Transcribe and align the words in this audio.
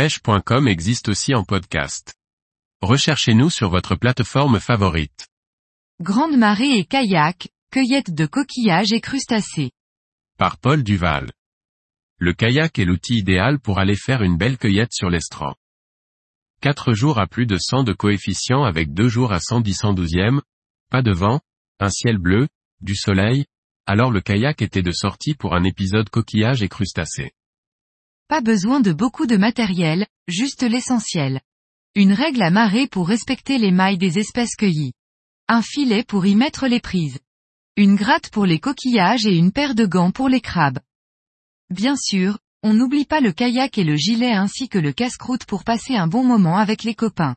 pêche.com 0.00 0.66
existe 0.66 1.10
aussi 1.10 1.34
en 1.34 1.44
podcast. 1.44 2.14
Recherchez-nous 2.80 3.50
sur 3.50 3.68
votre 3.68 3.96
plateforme 3.96 4.58
favorite. 4.58 5.28
Grande 6.00 6.38
marée 6.38 6.78
et 6.78 6.86
kayak, 6.86 7.50
cueillette 7.70 8.14
de 8.14 8.24
coquillages 8.24 8.94
et 8.94 9.02
crustacés. 9.02 9.72
Par 10.38 10.56
Paul 10.56 10.82
Duval. 10.82 11.30
Le 12.16 12.32
kayak 12.32 12.78
est 12.78 12.86
l'outil 12.86 13.18
idéal 13.18 13.58
pour 13.58 13.78
aller 13.78 13.94
faire 13.94 14.22
une 14.22 14.38
belle 14.38 14.56
cueillette 14.56 14.94
sur 14.94 15.10
l'estran. 15.10 15.54
4 16.62 16.94
jours 16.94 17.18
à 17.18 17.26
plus 17.26 17.44
de 17.44 17.58
100 17.58 17.84
de 17.84 17.92
coefficient 17.92 18.64
avec 18.64 18.94
2 18.94 19.06
jours 19.06 19.34
à 19.34 19.38
110 19.38 19.82
112e, 19.82 20.40
pas 20.90 21.02
de 21.02 21.12
vent, 21.12 21.40
un 21.78 21.90
ciel 21.90 22.16
bleu, 22.16 22.48
du 22.80 22.96
soleil, 22.96 23.44
alors 23.84 24.10
le 24.10 24.22
kayak 24.22 24.62
était 24.62 24.80
de 24.80 24.92
sortie 24.92 25.34
pour 25.34 25.54
un 25.54 25.64
épisode 25.64 26.08
coquillage 26.08 26.62
et 26.62 26.70
crustacés. 26.70 27.32
Pas 28.30 28.40
besoin 28.40 28.78
de 28.78 28.92
beaucoup 28.92 29.26
de 29.26 29.36
matériel, 29.36 30.06
juste 30.28 30.62
l'essentiel. 30.62 31.40
Une 31.96 32.12
règle 32.12 32.42
à 32.42 32.50
marée 32.52 32.86
pour 32.86 33.08
respecter 33.08 33.58
les 33.58 33.72
mailles 33.72 33.98
des 33.98 34.20
espèces 34.20 34.54
cueillies. 34.54 34.92
Un 35.48 35.62
filet 35.62 36.04
pour 36.04 36.24
y 36.26 36.36
mettre 36.36 36.68
les 36.68 36.78
prises. 36.78 37.18
Une 37.76 37.96
gratte 37.96 38.30
pour 38.30 38.46
les 38.46 38.60
coquillages 38.60 39.26
et 39.26 39.36
une 39.36 39.50
paire 39.50 39.74
de 39.74 39.84
gants 39.84 40.12
pour 40.12 40.28
les 40.28 40.40
crabes. 40.40 40.78
Bien 41.70 41.96
sûr, 41.96 42.38
on 42.62 42.72
n'oublie 42.72 43.04
pas 43.04 43.18
le 43.18 43.32
kayak 43.32 43.78
et 43.78 43.82
le 43.82 43.96
gilet 43.96 44.30
ainsi 44.30 44.68
que 44.68 44.78
le 44.78 44.92
casse-croûte 44.92 45.44
pour 45.44 45.64
passer 45.64 45.96
un 45.96 46.06
bon 46.06 46.22
moment 46.22 46.56
avec 46.56 46.84
les 46.84 46.94
copains. 46.94 47.34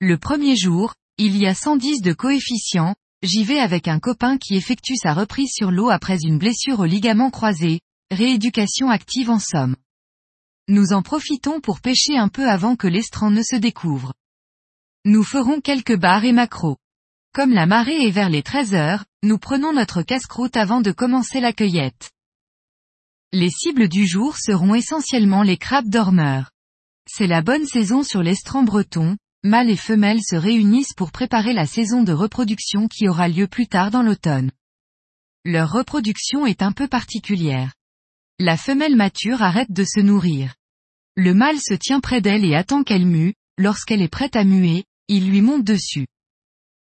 Le 0.00 0.18
premier 0.18 0.56
jour, 0.56 0.96
il 1.16 1.36
y 1.36 1.46
a 1.46 1.54
110 1.54 2.02
de 2.02 2.12
coefficient, 2.12 2.96
j'y 3.22 3.44
vais 3.44 3.60
avec 3.60 3.86
un 3.86 4.00
copain 4.00 4.36
qui 4.36 4.56
effectue 4.56 4.96
sa 4.96 5.14
reprise 5.14 5.52
sur 5.52 5.70
l'eau 5.70 5.90
après 5.90 6.18
une 6.24 6.38
blessure 6.38 6.80
au 6.80 6.86
ligament 6.86 7.30
croisé, 7.30 7.78
rééducation 8.10 8.90
active 8.90 9.30
en 9.30 9.38
somme. 9.38 9.76
Nous 10.68 10.92
en 10.92 11.02
profitons 11.02 11.60
pour 11.60 11.80
pêcher 11.80 12.16
un 12.16 12.28
peu 12.28 12.48
avant 12.48 12.76
que 12.76 12.86
l'estran 12.86 13.30
ne 13.30 13.42
se 13.42 13.56
découvre. 13.56 14.14
Nous 15.04 15.24
ferons 15.24 15.60
quelques 15.60 15.96
barres 15.96 16.24
et 16.24 16.32
macros. 16.32 16.76
Comme 17.34 17.50
la 17.50 17.66
marée 17.66 18.06
est 18.06 18.10
vers 18.10 18.28
les 18.28 18.42
13 18.42 18.74
heures, 18.74 19.04
nous 19.24 19.38
prenons 19.38 19.72
notre 19.72 20.02
casse-croûte 20.02 20.56
avant 20.56 20.80
de 20.80 20.92
commencer 20.92 21.40
la 21.40 21.52
cueillette. 21.52 22.10
Les 23.32 23.50
cibles 23.50 23.88
du 23.88 24.06
jour 24.06 24.36
seront 24.36 24.74
essentiellement 24.74 25.42
les 25.42 25.56
crabes 25.56 25.88
dormeurs. 25.88 26.50
C'est 27.08 27.26
la 27.26 27.42
bonne 27.42 27.66
saison 27.66 28.04
sur 28.04 28.22
l'estran 28.22 28.62
breton, 28.62 29.16
mâles 29.42 29.70
et 29.70 29.76
femelles 29.76 30.22
se 30.22 30.36
réunissent 30.36 30.94
pour 30.94 31.10
préparer 31.10 31.52
la 31.52 31.66
saison 31.66 32.04
de 32.04 32.12
reproduction 32.12 32.86
qui 32.86 33.08
aura 33.08 33.28
lieu 33.28 33.48
plus 33.48 33.66
tard 33.66 33.90
dans 33.90 34.02
l'automne. 34.02 34.52
Leur 35.44 35.72
reproduction 35.72 36.46
est 36.46 36.62
un 36.62 36.70
peu 36.70 36.86
particulière. 36.86 37.72
La 38.38 38.56
femelle 38.56 38.96
mature 38.96 39.42
arrête 39.42 39.70
de 39.72 39.84
se 39.84 40.00
nourrir. 40.00 40.54
Le 41.16 41.34
mâle 41.34 41.60
se 41.60 41.74
tient 41.74 42.00
près 42.00 42.20
d'elle 42.20 42.44
et 42.44 42.54
attend 42.54 42.82
qu'elle 42.82 43.06
mue, 43.06 43.34
lorsqu'elle 43.58 44.02
est 44.02 44.08
prête 44.08 44.36
à 44.36 44.44
muer, 44.44 44.84
il 45.08 45.28
lui 45.28 45.42
monte 45.42 45.64
dessus. 45.64 46.06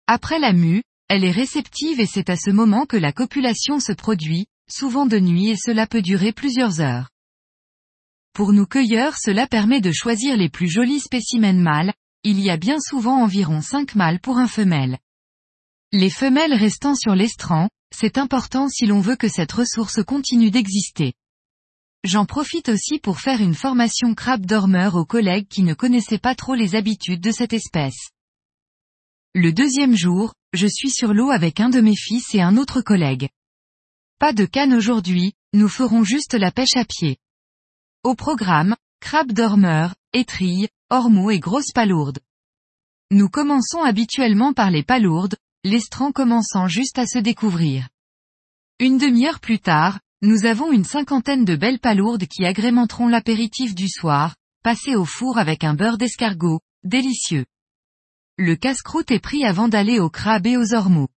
Après 0.07 0.39
la 0.39 0.53
mue, 0.53 0.83
elle 1.09 1.25
est 1.25 1.31
réceptive 1.31 2.01
et 2.01 2.07
c'est 2.07 2.31
à 2.31 2.37
ce 2.37 2.51
moment 2.51 2.87
que 2.87 2.97
la 2.97 3.13
copulation 3.13 3.81
se 3.81 3.93
produit, 3.93 4.47
souvent 4.71 5.07
de 5.07 5.19
nuit 5.19 5.49
et 5.49 5.57
cela 5.57 5.87
peut 5.87 6.03
durer 6.03 6.33
plusieurs 6.33 6.81
heures. 6.81 7.11
Pour 8.33 8.53
nous 8.53 8.67
cueilleurs 8.67 9.17
cela 9.19 9.47
permet 9.47 9.81
de 9.81 9.93
choisir 9.93 10.37
les 10.37 10.49
plus 10.49 10.69
jolis 10.69 11.01
spécimens 11.01 11.61
mâles, 11.61 11.93
il 12.25 12.41
y 12.41 12.49
a 12.49 12.57
bien 12.57 12.79
souvent 12.81 13.23
environ 13.23 13.61
5 13.61 13.95
mâles 13.95 14.21
pour 14.21 14.39
un 14.39 14.49
femelle. 14.49 14.99
Les 15.93 16.09
femelles 16.09 16.55
restant 16.55 16.95
sur 16.95 17.15
l'estran, 17.15 17.69
c'est 17.95 18.17
important 18.17 18.69
si 18.69 18.87
l'on 18.87 19.01
veut 19.01 19.17
que 19.17 19.29
cette 19.29 19.53
ressource 19.53 20.03
continue 20.03 20.51
d'exister. 20.51 21.13
J'en 22.05 22.27
profite 22.27 22.69
aussi 22.69 22.99
pour 22.99 23.21
faire 23.21 23.41
une 23.41 23.55
formation 23.55 24.15
crabe 24.15 24.45
dormeur 24.45 24.97
aux 24.97 25.05
collègues 25.05 25.47
qui 25.47 25.63
ne 25.63 25.73
connaissaient 25.73 26.19
pas 26.19 26.35
trop 26.35 26.55
les 26.55 26.75
habitudes 26.75 27.21
de 27.21 27.31
cette 27.31 27.53
espèce. 27.53 28.11
Le 29.35 29.53
deuxième 29.53 29.95
jour, 29.95 30.35
je 30.53 30.67
suis 30.67 30.91
sur 30.91 31.15
l'eau 31.15 31.31
avec 31.31 31.61
un 31.61 31.69
de 31.69 31.81
mes 31.81 31.95
fils 31.95 32.35
et 32.35 32.43
un 32.43 32.57
autre 32.57 32.81
collègue. 32.81 33.29
Pas 34.19 34.33
de 34.33 34.45
canne 34.47 34.75
aujourd'hui, 34.75 35.35
nous 35.53 35.69
ferons 35.69 36.03
juste 36.03 36.35
la 36.35 36.51
pêche 36.51 36.77
à 36.77 36.85
pied. 36.85 37.19
Au 38.03 38.17
programme, 38.17 38.75
crabe 39.01 39.31
dormeur, 39.31 39.95
étrille, 40.13 40.69
ormeaux 40.91 41.31
et 41.31 41.39
grosses 41.39 41.73
palourdes. 41.73 42.19
Nous 43.13 43.29
commençons 43.29 43.83
habituellement 43.83 44.53
par 44.53 44.71
les 44.71 44.83
palourdes, 44.83 45.37
l'estran 45.63 46.11
commençant 46.11 46.67
juste 46.67 46.99
à 46.99 47.07
se 47.07 47.19
découvrir. 47.19 47.89
Une 48.81 48.99
demi-heure 48.99 49.39
plus 49.39 49.61
tard, 49.61 50.01
nous 50.25 50.47
avons 50.47 50.71
une 50.71 50.85
cinquantaine 50.85 51.45
de 51.45 51.57
belles 51.57 51.81
palourdes 51.81 52.27
qui 52.27 52.45
agrémenteront 52.45 53.09
l'apéritif 53.09 53.75
du 53.75 53.89
soir, 53.89 54.37
passé 54.63 54.95
au 54.95 55.05
four 55.05 55.37
avec 55.37 55.65
un 55.65 55.75
beurre 55.75 55.99
d'escargot, 55.99 56.61
délicieux. 56.85 57.45
Le 58.39 58.55
casse-croûte 58.55 59.11
est 59.11 59.19
pris 59.19 59.45
avant 59.45 59.67
d'aller 59.67 59.99
au 59.99 60.11
crabe 60.11 60.47
et 60.47 60.57
aux 60.57 60.75
ormeaux. 60.75 61.09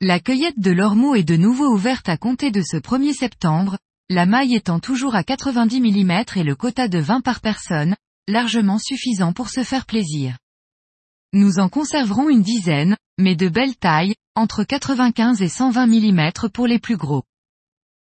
La 0.00 0.18
cueillette 0.18 0.58
de 0.58 0.72
l'ormeau 0.72 1.14
est 1.14 1.22
de 1.22 1.36
nouveau 1.36 1.72
ouverte 1.72 2.08
à 2.08 2.16
compter 2.16 2.50
de 2.50 2.62
ce 2.62 2.76
1er 2.76 3.14
septembre, 3.14 3.78
la 4.10 4.26
maille 4.26 4.56
étant 4.56 4.80
toujours 4.80 5.14
à 5.14 5.22
90 5.22 5.80
mm 5.80 6.24
et 6.34 6.42
le 6.42 6.56
quota 6.56 6.88
de 6.88 6.98
20 6.98 7.20
par 7.20 7.40
personne, 7.40 7.94
largement 8.26 8.78
suffisant 8.78 9.32
pour 9.32 9.50
se 9.50 9.62
faire 9.62 9.86
plaisir. 9.86 10.36
Nous 11.32 11.60
en 11.60 11.68
conserverons 11.68 12.28
une 12.28 12.42
dizaine, 12.42 12.96
mais 13.18 13.36
de 13.36 13.48
belle 13.48 13.76
taille, 13.76 14.14
entre 14.34 14.64
95 14.64 15.40
et 15.42 15.48
120 15.48 15.86
mm 15.86 16.32
pour 16.52 16.66
les 16.66 16.80
plus 16.80 16.96
gros. 16.96 17.22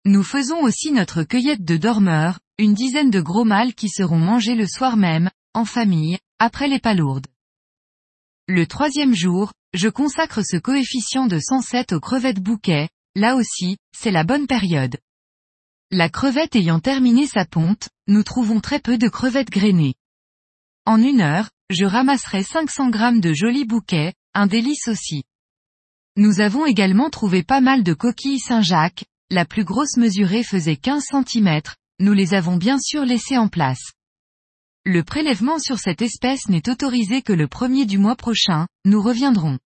Nous 0.07 0.23
faisons 0.23 0.61
aussi 0.61 0.91
notre 0.91 1.23
cueillette 1.23 1.65
de 1.65 1.77
dormeurs, 1.77 2.39
une 2.59 2.75
dizaine 2.75 3.09
de 3.09 3.21
gros 3.21 3.43
mâles 3.43 3.73
qui 3.73 3.89
seront 3.89 4.19
mangés 4.19 4.53
le 4.53 4.67
soir 4.67 4.97
même, 4.97 5.31
en 5.55 5.65
famille, 5.65 6.19
après 6.37 6.67
les 6.67 6.79
palourdes. 6.79 7.25
Le 8.47 8.67
troisième 8.67 9.15
jour, 9.15 9.51
je 9.73 9.89
consacre 9.89 10.41
ce 10.45 10.57
coefficient 10.57 11.25
de 11.25 11.39
107 11.39 11.93
aux 11.93 11.99
crevettes 11.99 12.39
bouquets, 12.39 12.87
là 13.15 13.35
aussi, 13.35 13.77
c'est 13.97 14.11
la 14.11 14.23
bonne 14.23 14.45
période. 14.45 14.97
La 15.89 16.09
crevette 16.09 16.55
ayant 16.55 16.79
terminé 16.79 17.25
sa 17.25 17.45
ponte, 17.45 17.89
nous 18.07 18.21
trouvons 18.21 18.59
très 18.59 18.79
peu 18.79 18.99
de 18.99 19.07
crevettes 19.07 19.49
grainées. 19.49 19.95
En 20.85 21.01
une 21.01 21.21
heure, 21.21 21.49
je 21.71 21.85
ramasserai 21.85 22.43
500 22.43 22.91
grammes 22.91 23.21
de 23.21 23.33
jolis 23.33 23.65
bouquets, 23.65 24.13
un 24.35 24.45
délice 24.45 24.87
aussi. 24.87 25.23
Nous 26.15 26.41
avons 26.41 26.67
également 26.67 27.09
trouvé 27.09 27.41
pas 27.41 27.59
mal 27.59 27.81
de 27.81 27.93
coquilles 27.95 28.39
Saint-Jacques, 28.39 29.05
la 29.31 29.45
plus 29.45 29.63
grosse 29.63 29.97
mesurée 29.97 30.43
faisait 30.43 30.75
15 30.75 31.03
cm, 31.11 31.61
nous 31.99 32.13
les 32.13 32.33
avons 32.33 32.57
bien 32.57 32.77
sûr 32.79 33.05
laissées 33.05 33.37
en 33.37 33.47
place. 33.47 33.91
Le 34.85 35.03
prélèvement 35.03 35.57
sur 35.57 35.79
cette 35.79 36.03
espèce 36.03 36.47
n'est 36.47 36.69
autorisé 36.69 37.23
que 37.23 37.33
le 37.33 37.47
premier 37.47 37.87
du 37.87 37.97
mois 37.97 38.15
prochain, 38.15 38.67
nous 38.85 39.01
reviendrons. 39.01 39.57